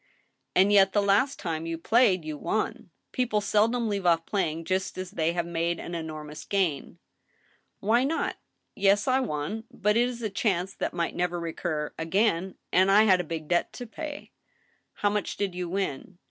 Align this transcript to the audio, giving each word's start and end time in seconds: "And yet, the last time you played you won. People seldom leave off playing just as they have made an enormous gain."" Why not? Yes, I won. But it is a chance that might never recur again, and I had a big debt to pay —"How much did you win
"And 0.55 0.73
yet, 0.73 0.93
the 0.93 0.99
last 1.03 1.37
time 1.37 1.67
you 1.67 1.77
played 1.77 2.25
you 2.25 2.35
won. 2.35 2.89
People 3.11 3.39
seldom 3.39 3.87
leave 3.87 4.03
off 4.03 4.25
playing 4.25 4.65
just 4.65 4.97
as 4.97 5.11
they 5.11 5.33
have 5.33 5.45
made 5.45 5.79
an 5.79 5.93
enormous 5.93 6.43
gain."" 6.43 6.97
Why 7.81 8.03
not? 8.03 8.37
Yes, 8.75 9.07
I 9.07 9.19
won. 9.19 9.65
But 9.69 9.97
it 9.97 10.09
is 10.09 10.23
a 10.23 10.29
chance 10.31 10.73
that 10.73 10.95
might 10.95 11.15
never 11.15 11.39
recur 11.39 11.93
again, 11.99 12.55
and 12.71 12.89
I 12.89 13.03
had 13.03 13.21
a 13.21 13.23
big 13.23 13.47
debt 13.47 13.71
to 13.73 13.85
pay 13.85 14.31
—"How 15.01 15.09
much 15.11 15.37
did 15.37 15.53
you 15.53 15.69
win 15.69 16.17